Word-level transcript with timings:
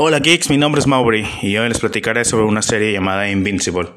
Hola 0.00 0.20
geeks, 0.20 0.48
mi 0.48 0.58
nombre 0.58 0.78
es 0.78 0.86
Maury 0.86 1.26
y 1.42 1.56
hoy 1.56 1.68
les 1.68 1.80
platicaré 1.80 2.24
sobre 2.24 2.44
una 2.44 2.62
serie 2.62 2.92
llamada 2.92 3.28
Invincible. 3.28 3.88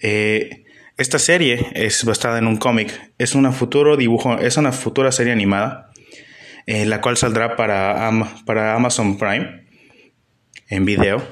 Eh, 0.00 0.64
esta 0.96 1.18
serie 1.18 1.66
es 1.74 2.02
basada 2.06 2.38
en 2.38 2.46
un 2.46 2.56
cómic, 2.56 3.12
es 3.18 3.34
una 3.34 3.52
futuro 3.52 3.98
dibujo, 3.98 4.38
es 4.38 4.56
una 4.56 4.72
futura 4.72 5.12
serie 5.12 5.34
animada, 5.34 5.92
eh, 6.64 6.86
la 6.86 7.02
cual 7.02 7.18
saldrá 7.18 7.56
para, 7.56 8.10
para 8.46 8.74
Amazon 8.74 9.18
Prime 9.18 9.66
en 10.70 10.86
video. 10.86 11.22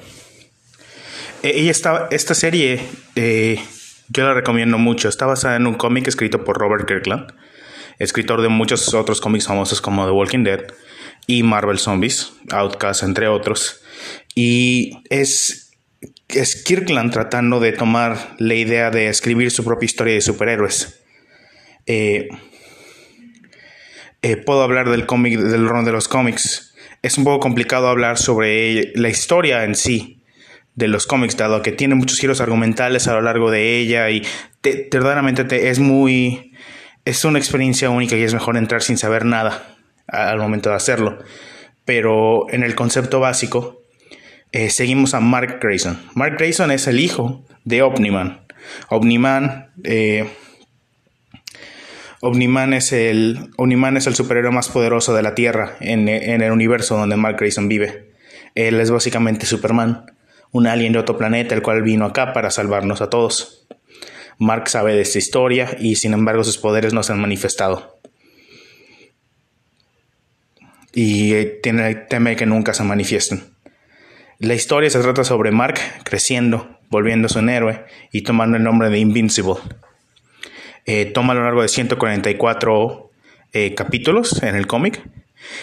Eh, 1.42 1.58
y 1.60 1.70
esta, 1.70 2.08
esta 2.10 2.34
serie 2.34 2.82
yo 3.14 4.24
la 4.24 4.34
recomiendo 4.34 4.76
mucho, 4.76 5.08
está 5.08 5.24
basada 5.24 5.56
en 5.56 5.66
un 5.66 5.72
cómic 5.72 6.06
escrito 6.06 6.44
por 6.44 6.58
Robert 6.58 6.86
Kirkland, 6.86 7.32
escritor 7.98 8.42
de 8.42 8.50
muchos 8.50 8.92
otros 8.92 9.22
cómics 9.22 9.46
famosos 9.46 9.80
como 9.80 10.04
The 10.04 10.12
Walking 10.12 10.44
Dead 10.44 10.66
y 11.26 11.42
Marvel 11.42 11.78
Zombies, 11.78 12.34
Outcast, 12.50 13.02
entre 13.02 13.28
otros. 13.28 13.84
Y 14.34 14.98
es, 15.10 15.72
es 16.28 16.62
Kirkland 16.64 17.12
tratando 17.12 17.60
de 17.60 17.72
tomar 17.72 18.34
la 18.38 18.54
idea 18.54 18.90
de 18.90 19.08
escribir 19.08 19.50
su 19.50 19.64
propia 19.64 19.86
historia 19.86 20.14
de 20.14 20.20
superhéroes. 20.20 21.02
Eh, 21.86 22.28
eh, 24.22 24.36
puedo 24.36 24.62
hablar 24.62 24.90
del 24.90 25.06
cómic, 25.06 25.38
del 25.38 25.68
ron 25.68 25.84
de 25.84 25.92
los 25.92 26.08
cómics. 26.08 26.74
Es 27.02 27.16
un 27.16 27.24
poco 27.24 27.40
complicado 27.40 27.88
hablar 27.88 28.18
sobre 28.18 28.92
la 28.94 29.08
historia 29.08 29.64
en 29.64 29.74
sí 29.74 30.16
de 30.74 30.88
los 30.88 31.06
cómics, 31.06 31.36
dado 31.36 31.62
que 31.62 31.72
tiene 31.72 31.94
muchos 31.94 32.18
giros 32.18 32.40
argumentales 32.40 33.08
a 33.08 33.14
lo 33.14 33.22
largo 33.22 33.50
de 33.50 33.78
ella 33.78 34.10
y 34.10 34.22
verdaderamente 34.62 35.68
es 35.68 35.78
muy... 35.78 36.52
Es 37.04 37.24
una 37.24 37.38
experiencia 37.38 37.88
única 37.88 38.16
y 38.16 38.22
es 38.22 38.34
mejor 38.34 38.56
entrar 38.56 38.82
sin 38.82 38.98
saber 38.98 39.24
nada 39.24 39.76
al 40.08 40.38
momento 40.38 40.70
de 40.70 40.76
hacerlo. 40.76 41.18
Pero 41.84 42.50
en 42.50 42.64
el 42.64 42.74
concepto 42.74 43.20
básico, 43.20 43.82
eh, 44.52 44.70
seguimos 44.70 45.14
a 45.14 45.20
Mark 45.20 45.58
Grayson. 45.60 46.00
Mark 46.14 46.36
Grayson 46.38 46.70
es 46.70 46.86
el 46.86 47.00
hijo 47.00 47.44
de 47.64 47.82
Omniman. 47.82 48.40
Omniman, 48.88 49.70
eh, 49.84 50.28
Omniman, 52.20 52.72
es 52.72 52.92
el, 52.92 53.50
es 53.96 54.06
el 54.06 54.14
superhéroe 54.14 54.50
más 54.50 54.68
poderoso 54.68 55.14
de 55.14 55.22
la 55.22 55.34
Tierra 55.34 55.76
en, 55.80 56.08
en 56.08 56.42
el 56.42 56.52
universo 56.52 56.96
donde 56.96 57.16
Mark 57.16 57.36
Grayson 57.38 57.68
vive. 57.68 58.10
Él 58.54 58.80
es 58.80 58.90
básicamente 58.90 59.46
Superman, 59.46 60.12
un 60.50 60.66
alien 60.66 60.92
de 60.92 60.98
otro 60.98 61.18
planeta 61.18 61.54
el 61.54 61.62
cual 61.62 61.82
vino 61.82 62.04
acá 62.04 62.32
para 62.32 62.50
salvarnos 62.50 63.02
a 63.02 63.10
todos. 63.10 63.66
Mark 64.38 64.68
sabe 64.68 64.94
de 64.94 65.02
esta 65.02 65.18
historia 65.18 65.76
y 65.78 65.96
sin 65.96 66.12
embargo 66.12 66.44
sus 66.44 66.58
poderes 66.58 66.92
no 66.92 67.02
se 67.02 67.12
han 67.12 67.20
manifestado 67.20 67.96
y 70.96 71.34
eh, 71.34 71.60
tiene, 71.62 71.94
teme 71.94 72.36
que 72.36 72.46
nunca 72.46 72.72
se 72.72 72.82
manifiesten. 72.82 73.55
La 74.38 74.52
historia 74.52 74.90
se 74.90 75.00
trata 75.00 75.24
sobre 75.24 75.50
Mark 75.50 75.80
creciendo, 76.04 76.68
volviéndose 76.90 77.38
un 77.38 77.48
héroe 77.48 77.86
y 78.12 78.20
tomando 78.20 78.58
el 78.58 78.64
nombre 78.64 78.90
de 78.90 78.98
Invincible. 78.98 79.54
Eh, 80.84 81.06
toma 81.06 81.32
a 81.32 81.36
lo 81.36 81.44
largo 81.44 81.62
de 81.62 81.68
144 81.68 83.10
eh, 83.54 83.74
capítulos 83.74 84.42
en 84.42 84.54
el 84.54 84.66
cómic 84.66 85.02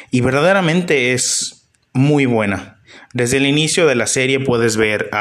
y 0.09 0.21
verdaderamente 0.21 1.13
es 1.13 1.67
muy 1.93 2.25
buena. 2.25 2.81
Desde 3.13 3.37
el 3.37 3.45
inicio 3.45 3.85
de 3.85 3.93
la 3.93 4.07
serie 4.07 4.39
puedes 4.39 4.75
ver 4.75 5.11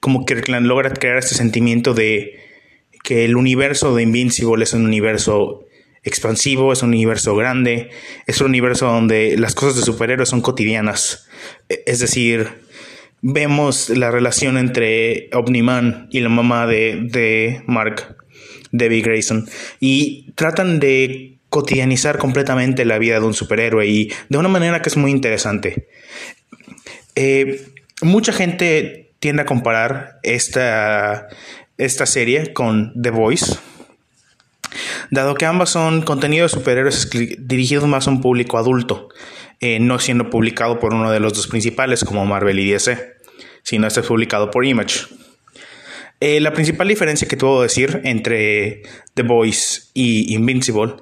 cómo 0.00 0.26
Kirkland 0.26 0.66
logra 0.66 0.92
crear 0.92 1.16
este 1.16 1.34
sentimiento 1.34 1.94
de 1.94 2.38
que 3.02 3.24
el 3.24 3.36
universo 3.36 3.94
de 3.94 4.02
Invincible 4.02 4.64
es 4.64 4.74
un 4.74 4.84
universo 4.84 5.64
expansivo, 6.02 6.72
es 6.72 6.82
un 6.82 6.90
universo 6.90 7.36
grande, 7.36 7.90
es 8.26 8.40
un 8.40 8.48
universo 8.48 8.86
donde 8.86 9.36
las 9.38 9.54
cosas 9.54 9.76
de 9.76 9.82
superhéroes 9.82 10.28
son 10.28 10.40
cotidianas. 10.40 11.28
E, 11.68 11.82
es 11.86 12.00
decir, 12.00 12.48
vemos 13.20 13.88
la 13.90 14.10
relación 14.10 14.58
entre 14.58 15.30
Omniman 15.32 16.08
y 16.10 16.20
la 16.20 16.28
mamá 16.28 16.66
de, 16.66 17.00
de 17.02 17.62
Mark, 17.66 18.16
Debbie 18.72 19.02
Grayson, 19.02 19.48
y 19.80 20.32
tratan 20.32 20.80
de 20.80 21.38
cotidianizar 21.48 22.18
completamente 22.18 22.84
la 22.84 22.98
vida 22.98 23.20
de 23.20 23.26
un 23.26 23.34
superhéroe 23.34 23.86
y 23.86 24.10
de 24.28 24.38
una 24.38 24.48
manera 24.48 24.80
que 24.80 24.88
es 24.88 24.96
muy 24.96 25.10
interesante. 25.10 25.86
Eh, 27.14 27.66
mucha 28.00 28.32
gente 28.32 29.12
tiende 29.20 29.42
a 29.42 29.46
comparar 29.46 30.18
esta, 30.22 31.28
esta 31.76 32.06
serie 32.06 32.54
con 32.54 32.92
The 33.00 33.10
Voice 33.10 33.58
dado 35.12 35.34
que 35.34 35.44
ambas 35.44 35.68
son 35.68 36.00
contenidos 36.00 36.50
de 36.50 36.58
superhéroes 36.58 37.10
dirigidos 37.38 37.86
más 37.86 38.08
a 38.08 38.10
un 38.10 38.22
público 38.22 38.56
adulto, 38.56 39.10
eh, 39.60 39.78
no 39.78 39.98
siendo 39.98 40.30
publicado 40.30 40.80
por 40.80 40.94
uno 40.94 41.10
de 41.10 41.20
los 41.20 41.34
dos 41.34 41.46
principales 41.46 42.02
como 42.02 42.24
Marvel 42.24 42.58
y 42.58 42.70
DC, 42.72 43.12
sino 43.62 43.86
este 43.86 44.00
es 44.00 44.06
publicado 44.06 44.50
por 44.50 44.64
Image. 44.64 45.00
Eh, 46.20 46.40
la 46.40 46.54
principal 46.54 46.88
diferencia 46.88 47.28
que 47.28 47.36
puedo 47.36 47.60
decir 47.60 48.00
entre 48.04 48.82
The 49.12 49.22
Voice 49.22 49.90
y 49.92 50.34
Invincible 50.34 50.94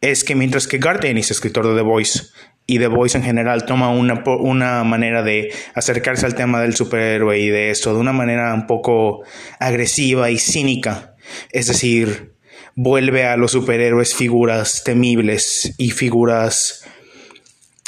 es 0.00 0.24
que 0.24 0.34
mientras 0.34 0.66
que 0.66 0.78
Garth 0.78 1.04
Ennis, 1.04 1.30
escritor 1.30 1.68
de 1.68 1.76
The 1.76 1.82
Voice, 1.82 2.24
y 2.66 2.80
The 2.80 2.88
Voice 2.88 3.16
en 3.16 3.22
general 3.22 3.64
toma 3.64 3.90
una, 3.90 4.24
una, 4.24 4.82
manera 4.82 5.22
de 5.22 5.52
acercarse 5.74 6.26
al 6.26 6.34
tema 6.34 6.60
del 6.60 6.74
superhéroe 6.74 7.38
y 7.38 7.48
de 7.48 7.70
esto 7.70 7.94
de 7.94 8.00
una 8.00 8.12
manera 8.12 8.54
un 8.54 8.66
poco 8.66 9.22
agresiva 9.60 10.30
y 10.30 10.38
cínica. 10.38 11.14
Es 11.50 11.68
decir, 11.68 12.31
vuelve 12.74 13.26
a 13.26 13.36
los 13.36 13.52
superhéroes 13.52 14.14
figuras 14.14 14.84
temibles 14.84 15.74
y 15.78 15.90
figuras... 15.90 16.84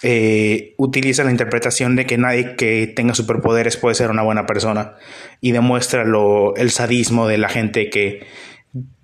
Eh, 0.07 0.75
utiliza 0.77 1.25
la 1.25 1.31
interpretación 1.31 1.97
de 1.97 2.05
que 2.05 2.19
nadie 2.19 2.57
que 2.57 2.87
tenga 2.87 3.15
superpoderes 3.15 3.79
puede 3.79 3.95
ser 3.95 4.11
una 4.11 4.23
buena 4.23 4.45
persona 4.45 4.97
y 5.41 5.53
demuestra 5.53 6.05
lo, 6.05 6.55
el 6.57 6.71
sadismo 6.73 7.27
de 7.27 7.39
la 7.39 7.49
gente 7.49 7.89
que 7.89 8.27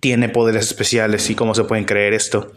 tiene 0.00 0.28
poderes 0.28 0.66
especiales 0.66 1.30
y 1.30 1.34
cómo 1.34 1.54
se 1.54 1.64
pueden 1.64 1.86
creer 1.86 2.12
esto. 2.12 2.52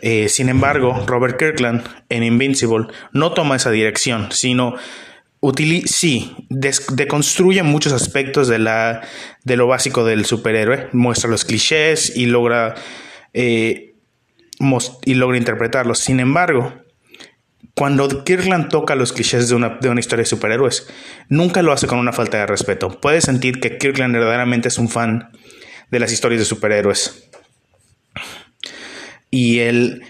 Eh, 0.00 0.28
sin 0.28 0.48
embargo, 0.48 1.04
Robert 1.06 1.38
Kirkland 1.38 1.84
en 2.08 2.22
Invincible 2.22 2.86
no 3.12 3.32
toma 3.32 3.56
esa 3.56 3.70
dirección, 3.70 4.28
sino 4.30 4.74
sí, 5.86 6.34
deconstruye 6.48 7.62
muchos 7.62 7.92
aspectos 7.92 8.48
de, 8.48 8.58
la, 8.58 9.02
de 9.44 9.56
lo 9.56 9.66
básico 9.66 10.04
del 10.04 10.24
superhéroe, 10.24 10.88
muestra 10.92 11.30
los 11.30 11.44
clichés 11.44 12.16
y 12.16 12.26
logra, 12.26 12.74
eh, 13.32 13.94
y 15.04 15.14
logra 15.14 15.36
interpretarlos. 15.36 15.98
Sin 15.98 16.20
embargo, 16.20 16.72
cuando 17.74 18.24
Kirkland 18.24 18.70
toca 18.70 18.94
los 18.94 19.12
clichés 19.12 19.48
de 19.48 19.54
una, 19.54 19.78
de 19.80 19.90
una 19.90 20.00
historia 20.00 20.22
de 20.22 20.30
superhéroes, 20.30 20.88
nunca 21.28 21.62
lo 21.62 21.72
hace 21.72 21.86
con 21.86 21.98
una 21.98 22.12
falta 22.12 22.38
de 22.38 22.46
respeto. 22.46 23.00
Puedes 23.00 23.24
sentir 23.24 23.60
que 23.60 23.76
Kirkland 23.76 24.14
verdaderamente 24.14 24.68
es 24.68 24.78
un 24.78 24.88
fan 24.88 25.30
de 25.90 26.00
las 26.00 26.12
historias 26.12 26.40
de 26.40 26.46
superhéroes. 26.46 27.28
Y 29.30 29.58
él 29.58 30.02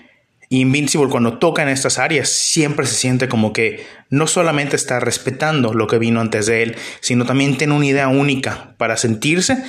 Invincible 0.48 1.08
cuando 1.08 1.38
toca 1.38 1.62
en 1.62 1.68
estas 1.68 1.98
áreas 1.98 2.28
siempre 2.28 2.86
se 2.86 2.94
siente 2.94 3.28
como 3.28 3.52
que 3.52 3.84
no 4.10 4.28
solamente 4.28 4.76
está 4.76 5.00
respetando 5.00 5.74
lo 5.74 5.88
que 5.88 5.98
vino 5.98 6.20
antes 6.20 6.46
de 6.46 6.62
él, 6.62 6.76
sino 7.00 7.24
también 7.24 7.56
tiene 7.56 7.74
una 7.74 7.86
idea 7.86 8.08
única 8.08 8.74
para 8.78 8.96
sentirse 8.96 9.64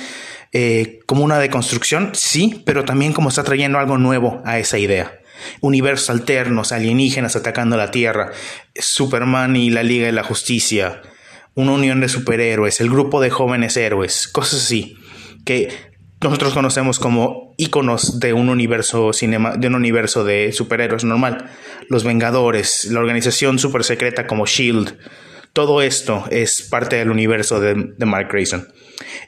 eh, 0.52 1.00
como 1.06 1.24
una 1.24 1.38
deconstrucción, 1.38 2.10
sí, 2.14 2.62
pero 2.64 2.84
también 2.84 3.12
como 3.12 3.28
está 3.28 3.42
trayendo 3.42 3.78
algo 3.78 3.98
nuevo 3.98 4.40
a 4.44 4.58
esa 4.58 4.78
idea. 4.78 5.18
Universos 5.60 6.10
alternos, 6.10 6.72
alienígenas 6.72 7.36
atacando 7.36 7.76
la 7.76 7.90
Tierra, 7.90 8.32
Superman 8.74 9.56
y 9.56 9.70
la 9.70 9.82
Liga 9.82 10.06
de 10.06 10.12
la 10.12 10.22
Justicia, 10.22 11.02
una 11.54 11.72
unión 11.72 12.00
de 12.00 12.08
superhéroes, 12.08 12.80
el 12.80 12.88
grupo 12.88 13.20
de 13.20 13.30
jóvenes 13.30 13.76
héroes, 13.76 14.28
cosas 14.28 14.62
así, 14.62 14.96
que 15.44 15.68
nosotros 16.20 16.54
conocemos 16.54 16.98
como 16.98 17.47
iconos 17.58 18.20
de 18.20 18.32
un 18.32 18.48
universo 18.48 19.12
cinema, 19.12 19.56
de 19.56 19.66
un 19.66 19.74
universo 19.74 20.24
de 20.24 20.52
superhéroes 20.52 21.04
normal. 21.04 21.50
Los 21.88 22.04
Vengadores, 22.04 22.86
la 22.86 23.00
organización 23.00 23.58
super 23.58 23.84
secreta 23.84 24.26
como 24.26 24.46
Shield. 24.46 24.96
Todo 25.52 25.82
esto 25.82 26.24
es 26.30 26.62
parte 26.62 26.96
del 26.96 27.10
universo 27.10 27.60
de, 27.60 27.74
Mark 28.06 28.28
Grayson. 28.30 28.68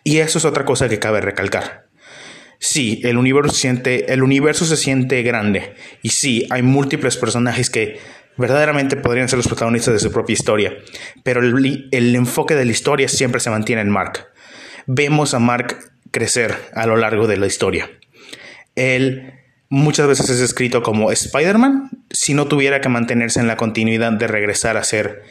Y 0.05 0.19
eso 0.19 0.39
es 0.39 0.45
otra 0.45 0.65
cosa 0.65 0.89
que 0.89 1.01
cabe 1.01 1.21
recalcar. 1.21 1.89
Sí, 2.61 3.01
el 3.05 3.17
universo, 3.19 3.53
se 3.53 3.61
siente, 3.61 4.13
el 4.13 4.23
universo 4.23 4.65
se 4.65 4.77
siente 4.77 5.23
grande. 5.23 5.75
Y 6.03 6.11
sí, 6.11 6.47
hay 6.51 6.63
múltiples 6.63 7.17
personajes 7.17 7.69
que 7.69 7.99
verdaderamente 8.37 8.97
podrían 8.97 9.29
ser 9.29 9.39
los 9.39 9.49
protagonistas 9.49 9.95
de 9.95 10.01
su 10.01 10.13
propia 10.13 10.35
historia. 10.35 10.77
Pero 11.25 11.41
el 11.41 12.15
enfoque 12.15 12.55
de 12.55 12.65
la 12.65 12.71
historia 12.71 13.09
siempre 13.09 13.41
se 13.41 13.51
mantiene 13.51 13.83
en 13.83 13.91
Mark. 13.91 14.29
Vemos 14.87 15.35
a 15.35 15.41
Mark 15.41 15.79
crecer 16.13 16.55
a 16.75 16.87
lo 16.87 16.97
largo 16.97 17.27
de 17.27 17.39
la 17.39 17.47
historia. 17.47 17.91
Él 18.81 19.35
muchas 19.69 20.09
veces 20.09 20.31
es 20.31 20.41
escrito 20.41 20.83
como 20.83 21.13
Spider-Man 21.13 21.91
si 22.11 22.35
no 22.35 22.47
tuviera 22.47 22.81
que 22.81 22.89
mantenerse 22.89 23.41
en 23.41 23.47
la 23.47 23.57
continuidad 23.57 24.13
de 24.13 24.27
regresar 24.27 24.77
a 24.77 24.85
ser, 24.85 25.23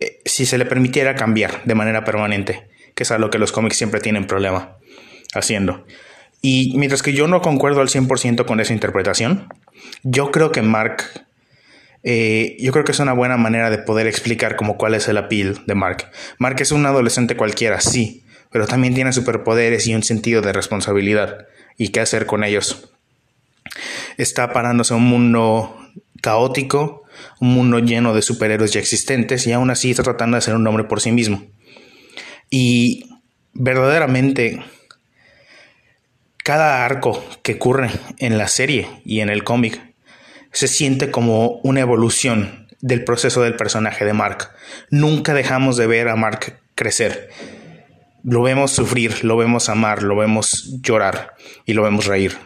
eh, 0.00 0.20
si 0.24 0.46
se 0.46 0.58
le 0.58 0.66
permitiera 0.66 1.14
cambiar 1.14 1.62
de 1.64 1.74
manera 1.74 2.04
permanente, 2.04 2.68
que 2.94 3.04
es 3.04 3.10
algo 3.10 3.30
que 3.30 3.38
los 3.38 3.52
cómics 3.52 3.76
siempre 3.76 4.00
tienen 4.00 4.26
problema 4.26 4.76
haciendo. 5.34 5.86
Y 6.42 6.72
mientras 6.76 7.02
que 7.02 7.12
yo 7.12 7.28
no 7.28 7.40
concuerdo 7.40 7.80
al 7.80 7.88
100% 7.88 8.44
con 8.46 8.60
esa 8.60 8.72
interpretación, 8.72 9.48
yo 10.02 10.30
creo 10.30 10.52
que 10.52 10.62
Mark 10.62 11.04
eh, 12.04 12.56
yo 12.60 12.72
creo 12.72 12.84
que 12.84 12.92
es 12.92 13.00
una 13.00 13.12
buena 13.12 13.36
manera 13.36 13.70
de 13.70 13.78
poder 13.78 14.06
explicar 14.06 14.56
como 14.56 14.76
cuál 14.76 14.94
es 14.94 15.08
el 15.08 15.16
appeal 15.16 15.62
de 15.66 15.74
Mark. 15.74 16.10
Mark 16.38 16.56
es 16.60 16.72
un 16.72 16.86
adolescente 16.86 17.36
cualquiera, 17.36 17.80
sí, 17.80 18.24
pero 18.50 18.66
también 18.66 18.94
tiene 18.94 19.12
superpoderes 19.12 19.86
y 19.86 19.94
un 19.94 20.02
sentido 20.02 20.42
de 20.42 20.52
responsabilidad 20.52 21.46
y 21.76 21.88
qué 21.88 22.00
hacer 22.00 22.26
con 22.26 22.44
ellos. 22.44 22.90
Está 24.16 24.52
parándose 24.52 24.94
un 24.94 25.04
mundo 25.04 25.76
caótico, 26.22 27.04
un 27.40 27.54
mundo 27.54 27.78
lleno 27.78 28.14
de 28.14 28.22
superhéroes 28.22 28.72
ya 28.72 28.80
existentes 28.80 29.46
y 29.46 29.52
aún 29.52 29.70
así 29.70 29.90
está 29.90 30.02
tratando 30.02 30.36
de 30.36 30.42
ser 30.42 30.54
un 30.54 30.66
hombre 30.66 30.84
por 30.84 31.00
sí 31.00 31.12
mismo. 31.12 31.44
Y 32.50 33.10
verdaderamente 33.52 34.62
cada 36.42 36.84
arco 36.84 37.22
que 37.42 37.54
ocurre 37.54 37.90
en 38.18 38.38
la 38.38 38.48
serie 38.48 38.88
y 39.04 39.20
en 39.20 39.28
el 39.28 39.44
cómic 39.44 39.80
se 40.50 40.66
siente 40.66 41.10
como 41.10 41.60
una 41.62 41.80
evolución 41.80 42.68
del 42.80 43.04
proceso 43.04 43.42
del 43.42 43.56
personaje 43.56 44.04
de 44.04 44.12
Mark. 44.12 44.50
Nunca 44.90 45.34
dejamos 45.34 45.76
de 45.76 45.86
ver 45.86 46.08
a 46.08 46.16
Mark 46.16 46.58
crecer. 46.74 47.28
Lo 48.28 48.42
vemos 48.42 48.72
sufrir, 48.72 49.24
lo 49.24 49.38
vemos 49.38 49.70
amar, 49.70 50.02
lo 50.02 50.14
vemos 50.14 50.76
llorar 50.82 51.32
y 51.64 51.72
lo 51.72 51.82
vemos 51.82 52.04
reír. 52.04 52.36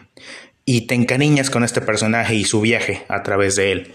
Y 0.63 0.87
te 0.87 0.95
encariñas 0.95 1.49
con 1.49 1.65
este 1.65 1.81
personaje 1.81 2.35
y 2.35 2.45
su 2.45 2.61
viaje 2.61 3.03
a 3.09 3.21
través 3.21 3.57
de 3.57 3.73
él. 3.73 3.93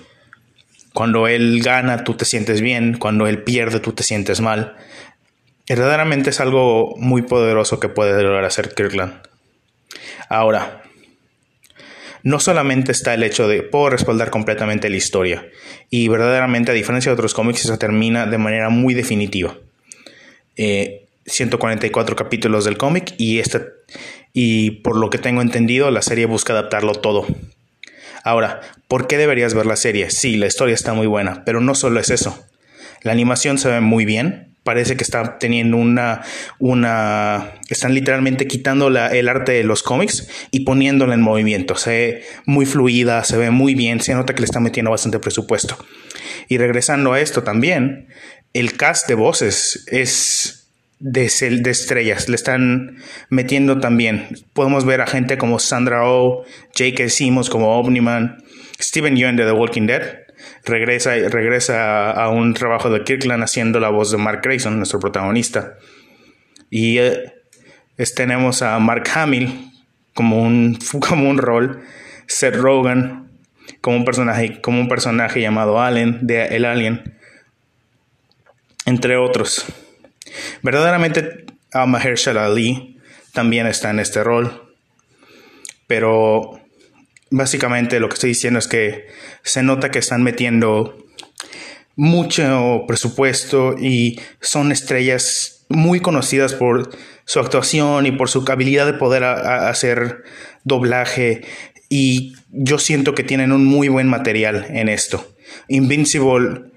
Cuando 0.93 1.29
él 1.29 1.63
gana, 1.63 2.05
tú 2.05 2.13
te 2.13 2.27
sientes 2.27 2.61
bien. 2.61 2.99
Cuando 2.99 3.27
él 3.27 3.43
pierde, 3.43 3.81
tú 3.81 3.95
te 3.95 4.03
sientes 4.03 4.43
mal. 4.43 4.77
Verdaderamente 5.67 6.29
es 6.29 6.41
algo 6.41 6.95
muy 6.99 7.23
poderoso 7.23 7.81
que 7.81 7.89
puede 7.89 8.23
lograr 8.23 8.45
hacer 8.45 8.75
Kirkland. 8.75 9.23
Ahora, 10.29 10.83
no 12.23 12.39
solamente 12.39 12.93
está 12.93 13.15
el 13.15 13.23
hecho 13.23 13.49
de 13.49 13.63
puedo 13.63 13.89
respaldar 13.89 14.29
completamente 14.29 14.91
la 14.91 14.97
historia, 14.99 15.47
y 15.89 16.09
verdaderamente, 16.09 16.71
a 16.71 16.75
diferencia 16.75 17.11
de 17.11 17.15
otros 17.15 17.33
cómics, 17.33 17.61
se 17.61 17.79
termina 17.79 18.27
de 18.27 18.37
manera 18.37 18.69
muy 18.69 18.93
definitiva. 18.93 19.57
144 21.29 22.13
eh, 22.13 22.17
capítulos 22.17 22.65
del 22.65 22.79
cómic 22.79 23.15
y, 23.19 23.39
este, 23.39 23.63
y 24.33 24.71
por 24.83 24.97
lo 24.97 25.11
que 25.11 25.19
tengo 25.19 25.43
entendido, 25.43 25.91
la 25.91 26.03
serie 26.03 26.27
busca 26.27 26.53
adaptarlo 26.53 26.95
todo. 26.95 27.27
Ahora, 28.25 28.61
¿por 28.89 29.07
qué 29.07 29.17
deberías 29.17 29.55
ver 29.55 29.67
la 29.67 29.77
serie? 29.77 30.11
Sí, 30.11 30.37
la 30.37 30.47
historia 30.47 30.75
está 30.75 30.93
muy 30.93 31.07
buena, 31.07 31.45
pero 31.45 31.61
no 31.61 31.75
solo 31.75 32.01
es 32.01 32.11
eso. 32.11 32.45
La 33.03 33.13
animación 33.13 33.59
se 33.59 33.69
ve 33.69 33.81
muy 33.81 34.05
bien, 34.05 34.57
parece 34.65 34.97
que 34.97 35.05
está 35.05 35.39
teniendo 35.39 35.77
una, 35.79 36.23
una, 36.59 37.55
están 37.71 37.95
literalmente 37.95 38.47
quitando 38.47 38.89
el 38.89 39.29
arte 39.29 39.53
de 39.53 39.65
los 39.65 39.83
cómics 39.83 40.29
y 40.51 40.61
poniéndola 40.61 41.15
en 41.15 41.23
movimiento. 41.23 41.77
Se 41.77 41.91
ve 41.91 42.25
muy 42.45 42.67
fluida, 42.67 43.25
se 43.25 43.39
ve 43.39 43.51
muy 43.51 43.75
bien, 43.75 44.01
se 44.01 44.15
nota 44.15 44.35
que 44.35 44.41
le 44.41 44.47
están 44.47 44.65
metiendo 44.65 44.91
bastante 44.91 45.21
presupuesto. 45.21 45.79
Y 46.49 46.59
regresando 46.59 47.15
a 47.15 47.21
esto 47.21 47.43
también, 47.43 48.09
el 48.53 48.77
cast 48.77 49.09
de 49.09 49.15
voces 49.15 49.85
es 49.87 50.58
de, 51.01 51.31
de 51.61 51.71
estrellas, 51.71 52.29
le 52.29 52.37
están 52.37 52.99
metiendo 53.31 53.81
también. 53.81 54.29
Podemos 54.53 54.85
ver 54.85 55.01
a 55.01 55.07
gente 55.07 55.39
como 55.39 55.59
Sandra 55.59 56.05
Oh, 56.05 56.45
Jake 56.75 57.09
Simmons 57.09 57.51
como 57.51 57.79
Omniman, 57.79 58.43
Steven 58.81 59.17
Yeun 59.17 59.37
de 59.37 59.45
The 59.45 59.53
Walking 59.53 59.87
Dead, 59.87 60.27
regresa, 60.65 61.15
regresa 61.29 62.11
a 62.11 62.29
un 62.31 62.55
trabajo 62.55 62.91
de 62.91 63.05
Kirkland 63.05 63.43
haciendo 63.43 63.81
la 63.81 63.89
voz 63.89 64.11
de 64.11 64.19
Mark 64.19 64.41
Grayson, 64.43 64.77
nuestro 64.77 65.01
protagonista. 65.01 65.79
Y 66.71 66.99
eh, 66.99 67.33
tenemos 68.15 68.63
a 68.63 68.79
Mark 68.79 69.09
Hamill 69.15 69.71
como 70.15 70.43
un, 70.43 70.79
como 71.09 71.29
un 71.29 71.39
rol, 71.39 71.83
Seth 72.27 72.57
Rogen 72.57 73.29
como 73.81 73.99
un 73.99 74.05
personaje, 74.05 74.61
como 74.61 74.81
un 74.81 74.89
personaje 74.89 75.41
llamado 75.41 75.81
Allen, 75.81 76.27
de 76.27 76.47
El 76.47 76.65
Alien, 76.65 77.15
entre 78.87 79.17
otros. 79.17 79.67
Verdaderamente, 80.63 81.47
a 81.73 81.87
Mahershala 81.87 82.47
Ali 82.47 82.99
también 83.33 83.67
está 83.67 83.91
en 83.91 84.01
este 84.01 84.25
rol, 84.25 84.75
pero 85.87 86.61
básicamente 87.31 88.01
lo 88.01 88.09
que 88.09 88.15
estoy 88.15 88.31
diciendo 88.31 88.59
es 88.59 88.69
que 88.69 89.07
se 89.43 89.63
nota 89.63 89.91
que 89.91 89.99
están 89.99 90.23
metiendo 90.23 91.07
mucho 91.97 92.85
presupuesto 92.87 93.75
y 93.79 94.21
son 94.41 94.73
estrellas 94.73 95.67
muy 95.69 96.01
conocidas 96.01 96.55
por 96.55 96.91
su 97.25 97.41
actuación 97.41 98.07
y 98.07 98.13
por 98.13 98.31
su 98.31 98.45
habilidad 98.49 98.87
de 98.87 98.95
poder 98.95 99.25
hacer 99.25 100.25
doblaje 100.65 101.43
y 101.89 102.35
yo 102.51 102.79
siento 102.79 103.15
que 103.15 103.25
tienen 103.25 103.53
un 103.53 103.65
muy 103.65 103.89
buen 103.89 104.09
material 104.09 104.67
en 104.71 104.89
esto. 104.89 105.35
Invincible 105.69 106.68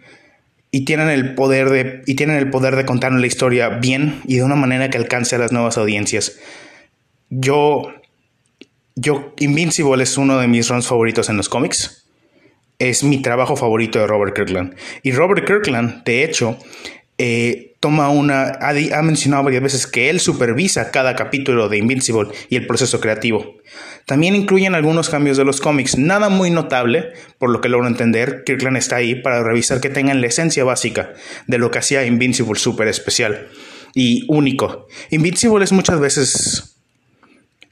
y 0.72 0.86
tienen 0.86 1.10
el 1.10 1.36
poder 1.36 1.70
de 1.70 2.02
y 2.06 2.16
tienen 2.16 2.38
el 2.38 2.50
poder 2.50 2.76
de 2.76 2.86
contar 2.86 3.12
la 3.12 3.28
historia 3.28 3.70
bien 3.70 4.22
y 4.26 4.38
de 4.38 4.44
una 4.44 4.56
manera 4.56 4.90
que 4.90 4.98
alcance 4.98 5.36
a 5.36 5.40
las 5.40 5.52
nuevas 5.52 5.78
audiencias. 5.78 6.40
Yo 7.30 7.94
yo, 8.96 9.34
Invincible 9.40 10.04
es 10.04 10.18
uno 10.18 10.40
de 10.40 10.48
mis 10.48 10.70
runs 10.70 10.88
favoritos 10.88 11.30
en 11.30 11.38
los 11.38 11.50
cómics. 11.50 12.06
Es 12.78 13.04
mi 13.04 13.22
trabajo 13.22 13.56
favorito 13.56 14.00
de 14.00 14.08
Robert 14.08 14.36
Kirkland. 14.36 14.76
Y 15.04 15.12
Robert 15.12 15.46
Kirkland, 15.46 16.04
de 16.04 16.24
hecho, 16.24 16.58
eh, 17.18 17.71
toma 17.82 18.10
una. 18.10 18.60
Ha, 18.62 19.02
mencionado 19.02 19.44
varias 19.44 19.64
veces 19.64 19.88
que 19.88 20.10
él 20.10 20.22
supervisa 20.22 20.92
cada 20.92 21.16
capítulo 21.16 21.68
de 21.68 21.80
Invincible 21.80 22.30
y 22.48 22.56
el 22.56 22.68
proceso 22.68 23.02
creativo. 23.02 23.58
También 24.06 24.36
incluyen 24.36 24.76
algunos 24.76 25.10
cambios 25.10 25.36
de 25.36 25.44
los 25.44 25.60
cómics, 25.60 25.98
nada 25.98 26.30
muy 26.30 26.52
notable, 26.52 27.12
por 27.40 27.50
lo 27.50 27.60
que 27.60 27.70
logro 27.70 27.88
entender. 27.88 28.44
Kirkland 28.46 28.78
está 28.78 28.98
ahí 28.98 29.16
para 29.16 29.44
revisar 29.44 29.82
que 29.82 29.90
tengan 29.90 30.22
la 30.22 30.28
esencia 30.28 30.64
básica 30.64 31.14
de 31.48 31.58
lo 31.58 31.72
que 31.72 31.80
hacía 31.80 32.06
Invincible 32.06 32.58
súper 32.58 32.88
especial 32.88 33.50
y 33.96 34.26
único. 34.28 34.88
Invincible 35.10 35.66
es 35.66 35.72
muchas 35.72 36.00
veces 36.00 36.78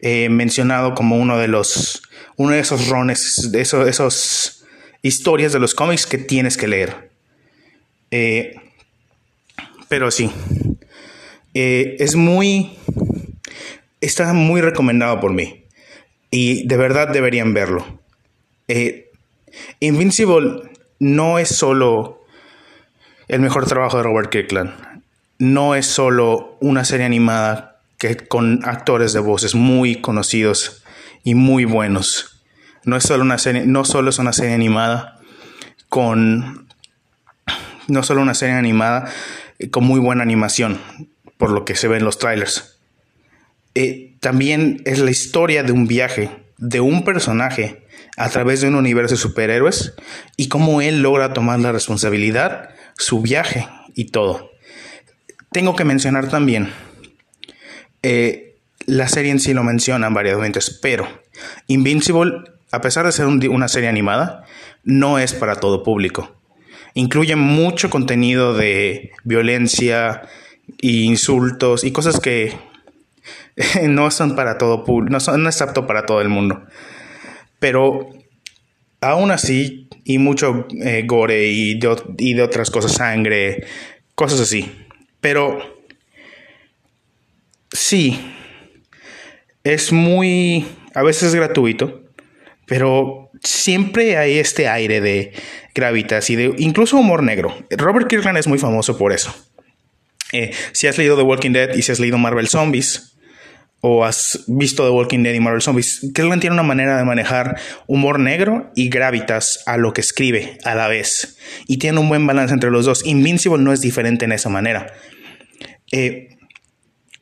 eh, 0.01 0.27
mencionado 0.29 0.95
como 0.95 1.17
uno 1.17 1.37
de 1.37 1.47
los, 1.47 2.01
uno 2.35 2.53
de 2.53 2.59
esos 2.59 2.87
rones, 2.87 3.51
de 3.51 3.61
esos, 3.61 3.87
esos 3.87 4.65
historias 5.03 5.53
de 5.53 5.59
los 5.59 5.75
cómics 5.75 6.07
que 6.07 6.17
tienes 6.17 6.57
que 6.57 6.67
leer. 6.67 7.11
Eh, 8.09 8.55
pero 9.89 10.11
sí, 10.11 10.31
eh, 11.53 11.97
es 11.99 12.15
muy, 12.15 12.77
está 13.99 14.31
muy 14.33 14.61
recomendado 14.61 15.19
por 15.19 15.33
mí 15.33 15.65
y 16.31 16.65
de 16.67 16.77
verdad 16.77 17.09
deberían 17.09 17.53
verlo. 17.53 17.99
Invincible 19.79 20.71
no 20.99 21.39
es 21.39 21.49
solo 21.49 22.23
el 23.27 23.41
mejor 23.41 23.65
trabajo 23.65 23.97
de 23.97 24.03
Robert 24.03 24.29
Kirkland, 24.29 24.71
no 25.39 25.75
es 25.75 25.87
solo 25.87 26.57
una 26.61 26.85
serie 26.85 27.05
animada 27.05 27.81
que 27.97 28.15
con 28.15 28.61
actores 28.63 29.11
de 29.13 29.19
voces 29.19 29.55
muy 29.55 29.95
conocidos 29.95 30.83
y 31.23 31.35
muy 31.35 31.65
buenos. 31.65 32.41
No 32.85 32.95
es 32.95 33.03
solo 33.03 33.23
una 33.23 33.37
serie, 33.37 33.65
no 33.65 33.85
solo 33.85 34.09
es 34.09 34.19
una 34.19 34.33
serie 34.33 34.53
animada 34.53 35.19
con 35.89 36.68
no 37.89 38.03
solo 38.03 38.21
una 38.21 38.33
serie 38.33 38.55
animada 38.55 39.11
eh, 39.59 39.69
con 39.69 39.83
muy 39.83 39.99
buena 39.99 40.23
animación, 40.23 40.79
por 41.37 41.51
lo 41.51 41.65
que 41.65 41.75
se 41.75 41.87
ve 41.87 41.97
en 41.97 42.05
los 42.05 42.17
trailers. 42.17 42.79
Eh, 43.75 44.15
también 44.19 44.81
es 44.85 44.99
la 44.99 45.11
historia 45.11 45.63
de 45.63 45.71
un 45.71 45.87
viaje 45.87 46.29
de 46.57 46.81
un 46.81 47.05
personaje 47.05 47.85
a 48.17 48.29
través 48.29 48.61
de 48.61 48.67
un 48.67 48.75
universo 48.75 49.15
de 49.15 49.21
superhéroes 49.21 49.93
y 50.35 50.49
cómo 50.49 50.81
él 50.81 51.01
logra 51.01 51.33
tomar 51.33 51.59
la 51.59 51.71
responsabilidad, 51.71 52.71
su 52.97 53.21
viaje 53.21 53.67
y 53.95 54.05
todo. 54.05 54.51
Tengo 55.51 55.75
que 55.75 55.85
mencionar 55.85 56.29
también 56.29 56.69
eh, 58.03 58.57
la 58.85 59.07
serie 59.07 59.31
en 59.31 59.39
sí 59.39 59.53
lo 59.53 59.63
mencionan 59.63 60.13
varias 60.13 60.37
veces, 60.39 60.77
pero 60.81 61.07
Invincible, 61.67 62.43
a 62.71 62.81
pesar 62.81 63.05
de 63.05 63.11
ser 63.11 63.27
una 63.27 63.67
serie 63.67 63.89
animada, 63.89 64.45
no 64.83 65.19
es 65.19 65.33
para 65.33 65.55
todo 65.55 65.83
público. 65.83 66.35
Incluye 66.93 67.35
mucho 67.35 67.89
contenido 67.89 68.53
de 68.53 69.11
violencia 69.23 70.23
e 70.81 70.87
insultos 70.87 71.83
y 71.83 71.91
cosas 71.91 72.19
que 72.19 72.57
no 73.87 74.11
son 74.11 74.35
para 74.35 74.57
todo 74.57 74.83
no, 75.09 75.19
son, 75.19 75.47
es 75.47 75.61
apto 75.61 75.87
para 75.87 76.05
todo 76.05 76.21
el 76.21 76.29
mundo. 76.29 76.63
Pero 77.59 78.09
aún 79.01 79.31
así, 79.31 79.87
y 80.03 80.17
mucho 80.17 80.67
eh, 80.83 81.03
gore 81.05 81.47
y 81.47 81.79
y 82.17 82.33
de 82.33 82.41
otras 82.41 82.71
cosas, 82.71 82.93
sangre, 82.93 83.65
cosas 84.15 84.41
así. 84.41 84.71
Pero 85.21 85.79
Sí, 87.71 88.19
es 89.63 89.91
muy, 89.91 90.65
a 90.95 91.03
veces 91.03 91.35
gratuito, 91.35 92.01
pero 92.65 93.28
siempre 93.43 94.17
hay 94.17 94.37
este 94.37 94.67
aire 94.67 95.01
de 95.01 95.33
gravitas 95.73 96.29
y 96.29 96.35
de 96.35 96.53
incluso 96.57 96.97
humor 96.97 97.23
negro. 97.23 97.55
Robert 97.71 98.07
Kirkland 98.07 98.37
es 98.37 98.47
muy 98.47 98.59
famoso 98.59 98.97
por 98.97 99.13
eso. 99.13 99.33
Eh, 100.31 100.51
si 100.73 100.87
has 100.87 100.97
leído 100.97 101.15
The 101.15 101.23
Walking 101.23 101.51
Dead 101.51 101.75
y 101.75 101.81
si 101.81 101.91
has 101.91 101.99
leído 101.99 102.17
Marvel 102.17 102.47
Zombies, 102.47 103.09
o 103.81 104.03
has 104.03 104.43
visto 104.47 104.83
The 104.83 104.91
Walking 104.91 105.23
Dead 105.23 105.33
y 105.33 105.39
Marvel 105.39 105.61
Zombies, 105.61 106.01
Kirkland 106.13 106.41
tiene 106.41 106.53
una 106.53 106.63
manera 106.63 106.97
de 106.97 107.05
manejar 107.05 107.57
humor 107.87 108.19
negro 108.19 108.71
y 108.75 108.89
gravitas 108.89 109.63
a 109.65 109.77
lo 109.77 109.93
que 109.93 110.01
escribe 110.01 110.57
a 110.65 110.75
la 110.75 110.87
vez. 110.87 111.37
Y 111.67 111.77
tiene 111.77 111.99
un 111.99 112.09
buen 112.09 112.27
balance 112.27 112.53
entre 112.53 112.71
los 112.71 112.85
dos. 112.85 113.05
Invincible 113.05 113.63
no 113.63 113.71
es 113.71 113.81
diferente 113.81 114.25
en 114.25 114.33
esa 114.33 114.49
manera. 114.49 114.93
Eh, 115.91 116.37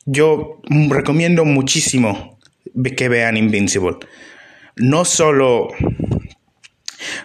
yo 0.04 0.60
recomiendo 0.88 1.44
muchísimo 1.44 2.38
que 2.96 3.08
vean 3.08 3.36
Invincible. 3.36 3.98
No 4.78 5.04
solo, 5.04 5.68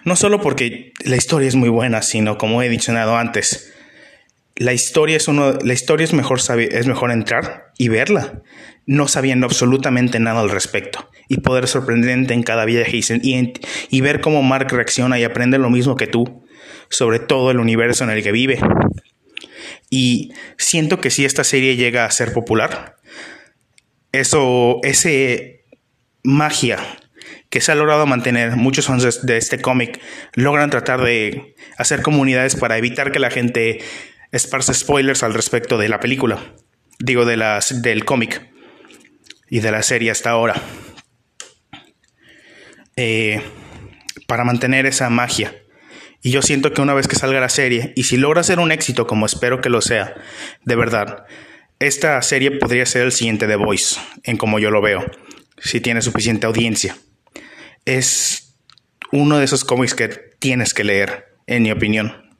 no 0.04 0.16
solo 0.16 0.40
porque 0.40 0.92
la 1.04 1.16
historia 1.16 1.48
es 1.48 1.54
muy 1.54 1.68
buena, 1.68 2.02
sino 2.02 2.36
como 2.38 2.62
he 2.62 2.68
dicho 2.68 2.92
antes, 2.92 3.72
la 4.56 4.72
historia 4.72 5.16
es 5.16 5.28
uno, 5.28 5.52
la 5.52 5.72
historia 5.72 6.04
es 6.04 6.12
mejor, 6.12 6.38
es 6.38 6.86
mejor 6.86 7.10
entrar 7.10 7.72
y 7.78 7.88
verla. 7.88 8.42
No 8.86 9.08
sabiendo 9.08 9.46
absolutamente 9.46 10.20
nada 10.20 10.40
al 10.40 10.50
respecto. 10.50 11.10
Y 11.28 11.38
poder 11.38 11.66
sorprendente 11.68 12.34
en 12.34 12.42
cada 12.42 12.64
viaje 12.64 12.98
y, 12.98 13.52
y, 13.90 14.00
ver 14.02 14.20
cómo 14.20 14.42
Mark 14.42 14.70
reacciona 14.70 15.18
y 15.18 15.24
aprende 15.24 15.58
lo 15.58 15.70
mismo 15.70 15.96
que 15.96 16.06
tú 16.06 16.44
sobre 16.90 17.18
todo 17.18 17.50
el 17.50 17.58
universo 17.58 18.04
en 18.04 18.10
el 18.10 18.22
que 18.22 18.32
vive. 18.32 18.60
Y 19.90 20.32
siento 20.58 21.00
que 21.00 21.10
si 21.10 21.24
esta 21.24 21.44
serie 21.44 21.76
llega 21.76 22.04
a 22.04 22.10
ser 22.10 22.32
popular, 22.32 22.96
eso, 24.12 24.80
ese 24.82 25.64
magia 26.22 26.78
que 27.54 27.60
se 27.60 27.70
ha 27.70 27.76
logrado 27.76 28.04
mantener, 28.04 28.56
muchos 28.56 28.86
fans 28.86 29.24
de 29.24 29.36
este 29.36 29.60
cómic 29.60 30.00
logran 30.34 30.70
tratar 30.70 31.00
de 31.00 31.54
hacer 31.78 32.02
comunidades 32.02 32.56
para 32.56 32.78
evitar 32.78 33.12
que 33.12 33.20
la 33.20 33.30
gente 33.30 33.78
esparce 34.32 34.74
spoilers 34.74 35.22
al 35.22 35.34
respecto 35.34 35.78
de 35.78 35.88
la 35.88 36.00
película, 36.00 36.40
digo, 36.98 37.24
de 37.24 37.36
las, 37.36 37.80
del 37.80 38.04
cómic 38.04 38.44
y 39.48 39.60
de 39.60 39.70
la 39.70 39.84
serie 39.84 40.10
hasta 40.10 40.30
ahora. 40.30 40.60
Eh, 42.96 43.40
para 44.26 44.42
mantener 44.42 44.84
esa 44.86 45.08
magia. 45.08 45.54
Y 46.22 46.32
yo 46.32 46.42
siento 46.42 46.72
que 46.72 46.82
una 46.82 46.94
vez 46.94 47.06
que 47.06 47.14
salga 47.14 47.38
la 47.38 47.48
serie, 47.48 47.92
y 47.94 48.02
si 48.02 48.16
logra 48.16 48.42
ser 48.42 48.58
un 48.58 48.72
éxito, 48.72 49.06
como 49.06 49.26
espero 49.26 49.60
que 49.60 49.70
lo 49.70 49.80
sea, 49.80 50.12
de 50.64 50.74
verdad, 50.74 51.24
esta 51.78 52.20
serie 52.20 52.50
podría 52.50 52.84
ser 52.84 53.02
el 53.02 53.12
siguiente 53.12 53.46
The 53.46 53.54
Voice, 53.54 54.00
en 54.24 54.38
como 54.38 54.58
yo 54.58 54.72
lo 54.72 54.82
veo, 54.82 55.04
si 55.58 55.80
tiene 55.80 56.02
suficiente 56.02 56.48
audiencia. 56.48 56.96
Es 57.84 58.56
uno 59.12 59.38
de 59.38 59.44
esos 59.44 59.64
cómics 59.64 59.94
que 59.94 60.08
tienes 60.38 60.74
que 60.74 60.84
leer, 60.84 61.36
en 61.46 61.62
mi 61.62 61.70
opinión. 61.70 62.30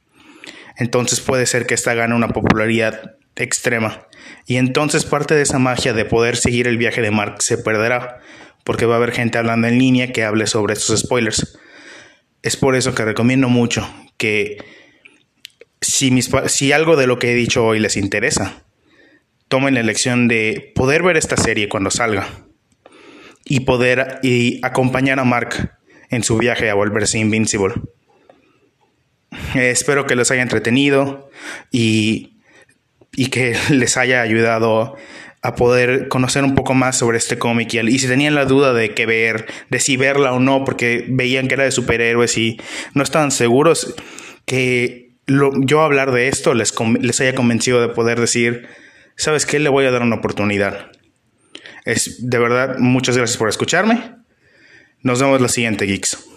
Entonces 0.77 1.21
puede 1.21 1.45
ser 1.45 1.65
que 1.65 1.73
esta 1.73 1.93
gane 1.93 2.15
una 2.15 2.29
popularidad 2.29 3.15
extrema. 3.35 4.07
Y 4.45 4.57
entonces 4.57 5.05
parte 5.05 5.35
de 5.35 5.41
esa 5.41 5.59
magia 5.59 5.93
de 5.93 6.05
poder 6.05 6.37
seguir 6.37 6.67
el 6.67 6.77
viaje 6.77 7.01
de 7.01 7.11
Mark 7.11 7.41
se 7.41 7.57
perderá, 7.57 8.19
porque 8.63 8.85
va 8.85 8.95
a 8.95 8.97
haber 8.97 9.11
gente 9.11 9.37
hablando 9.37 9.67
en 9.67 9.79
línea 9.79 10.11
que 10.11 10.23
hable 10.23 10.47
sobre 10.47 10.73
estos 10.73 10.99
spoilers. 10.99 11.57
Es 12.41 12.57
por 12.57 12.75
eso 12.75 12.93
que 12.93 13.05
recomiendo 13.05 13.49
mucho 13.49 13.87
que 14.17 14.57
si, 15.81 16.21
si 16.21 16.71
algo 16.71 16.95
de 16.95 17.07
lo 17.07 17.19
que 17.19 17.31
he 17.31 17.35
dicho 17.35 17.65
hoy 17.65 17.79
les 17.79 17.97
interesa, 17.97 18.63
tomen 19.47 19.75
la 19.75 19.79
elección 19.79 20.27
de 20.27 20.71
poder 20.75 21.03
ver 21.03 21.17
esta 21.17 21.37
serie 21.37 21.69
cuando 21.69 21.91
salga 21.91 22.44
y 23.45 23.61
poder 23.61 24.19
y 24.23 24.59
acompañar 24.65 25.19
a 25.19 25.23
Mark 25.23 25.77
en 26.09 26.23
su 26.23 26.37
viaje 26.37 26.69
a 26.69 26.73
volverse 26.73 27.19
invincible. 27.19 27.75
espero 29.53 30.05
que 30.05 30.15
los 30.15 30.31
haya 30.31 30.41
entretenido 30.41 31.29
y 31.71 32.35
y 33.15 33.27
que 33.27 33.55
les 33.69 33.97
haya 33.97 34.21
ayudado 34.21 34.95
a 35.41 35.55
poder 35.55 36.07
conocer 36.07 36.43
un 36.43 36.55
poco 36.55 36.73
más 36.73 36.97
sobre 36.97 37.19
este 37.19 37.37
cómic 37.37 37.73
y, 37.73 37.99
si 37.99 38.07
tenían 38.07 38.33
la 38.33 38.45
duda 38.45 38.73
de 38.73 38.95
qué 38.95 39.05
ver, 39.05 39.45
de 39.69 39.79
si 39.79 39.95
verla 39.95 40.33
o 40.33 40.39
no, 40.39 40.65
porque 40.65 41.05
veían 41.07 41.47
que 41.47 41.53
era 41.53 41.63
de 41.63 41.71
superhéroes 41.71 42.35
y 42.37 42.57
no 42.95 43.03
estaban 43.03 43.29
seguros, 43.29 43.93
que 44.45 45.11
yo 45.27 45.81
hablar 45.81 46.11
de 46.11 46.29
esto 46.29 46.55
les, 46.55 46.73
les 46.99 47.21
haya 47.21 47.35
convencido 47.35 47.79
de 47.79 47.89
poder 47.89 48.19
decir, 48.19 48.67
¿sabes 49.17 49.45
qué? 49.45 49.59
Le 49.59 49.69
voy 49.69 49.85
a 49.85 49.91
dar 49.91 50.01
una 50.01 50.15
oportunidad. 50.15 50.91
Es 51.85 52.29
de 52.29 52.39
verdad, 52.39 52.77
muchas 52.79 53.15
gracias 53.15 53.37
por 53.37 53.47
escucharme. 53.47 54.15
Nos 55.01 55.21
vemos 55.21 55.39
la 55.39 55.47
siguiente, 55.47 55.85
Geeks. 55.85 56.34